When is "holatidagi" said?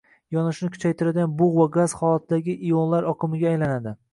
2.01-2.57